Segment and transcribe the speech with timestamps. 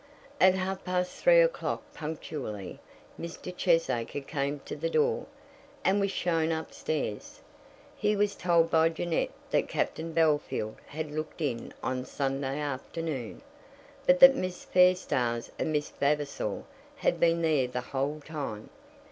[0.39, 2.79] At half past three o'clock punctually
[3.19, 3.55] Mr.
[3.55, 5.27] Cheesacre came to the door,
[5.85, 7.39] and was shown up stairs.
[7.95, 13.43] He was told by Jeannette that Captain Bellfield had looked in on the Sunday afternoon,
[14.07, 16.63] but that Miss Fairstairs and Miss Vavasor
[16.95, 18.71] had been there the whole time.